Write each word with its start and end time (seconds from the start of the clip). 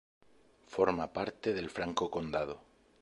Forma 0.65 1.11
parte 1.13 1.53
del 1.53 1.69
Franco 1.69 2.09
Condado. 2.09 2.63